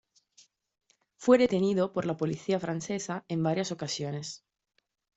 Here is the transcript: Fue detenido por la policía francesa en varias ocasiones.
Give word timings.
Fue 1.15 1.37
detenido 1.37 1.93
por 1.93 2.05
la 2.07 2.17
policía 2.17 2.59
francesa 2.59 3.23
en 3.27 3.43
varias 3.43 3.71
ocasiones. 3.71 4.43